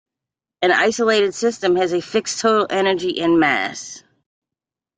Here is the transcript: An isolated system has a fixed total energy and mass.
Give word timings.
An 0.63 0.71
isolated 0.71 1.35
system 1.35 1.75
has 1.75 1.93
a 1.93 2.01
fixed 2.01 2.39
total 2.39 2.65
energy 2.71 3.21
and 3.21 3.39
mass. 3.39 4.03